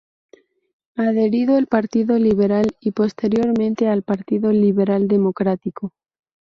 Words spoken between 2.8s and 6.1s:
posteriormente al Partido Liberal Democrático.